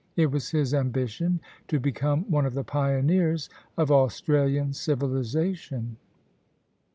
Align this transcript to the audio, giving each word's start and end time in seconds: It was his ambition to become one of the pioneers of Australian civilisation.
It 0.15 0.31
was 0.31 0.49
his 0.49 0.73
ambition 0.73 1.41
to 1.67 1.79
become 1.79 2.23
one 2.27 2.47
of 2.47 2.55
the 2.55 2.63
pioneers 2.63 3.51
of 3.77 3.91
Australian 3.91 4.73
civilisation. 4.73 5.97